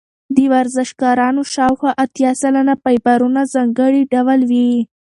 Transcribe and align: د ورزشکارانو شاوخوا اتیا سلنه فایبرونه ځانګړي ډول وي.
د 0.35 0.37
ورزشکارانو 0.53 1.41
شاوخوا 1.53 1.91
اتیا 2.03 2.31
سلنه 2.41 2.73
فایبرونه 2.83 3.41
ځانګړي 3.53 4.01
ډول 4.13 4.39
وي. 4.51 4.71